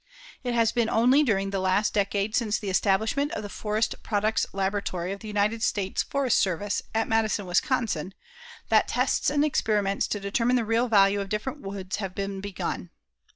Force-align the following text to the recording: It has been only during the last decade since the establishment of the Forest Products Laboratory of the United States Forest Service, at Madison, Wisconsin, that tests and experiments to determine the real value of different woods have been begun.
It 0.43 0.55
has 0.55 0.71
been 0.71 0.89
only 0.89 1.21
during 1.21 1.51
the 1.51 1.59
last 1.59 1.93
decade 1.93 2.35
since 2.35 2.57
the 2.57 2.71
establishment 2.71 3.31
of 3.33 3.43
the 3.43 3.49
Forest 3.49 3.93
Products 4.01 4.47
Laboratory 4.51 5.11
of 5.11 5.19
the 5.19 5.27
United 5.27 5.61
States 5.61 6.01
Forest 6.01 6.39
Service, 6.39 6.81
at 6.95 7.07
Madison, 7.07 7.45
Wisconsin, 7.45 8.15
that 8.69 8.87
tests 8.87 9.29
and 9.29 9.45
experiments 9.45 10.07
to 10.07 10.19
determine 10.19 10.55
the 10.55 10.65
real 10.65 10.87
value 10.87 11.21
of 11.21 11.29
different 11.29 11.61
woods 11.61 11.97
have 11.97 12.15
been 12.15 12.41
begun. 12.41 12.89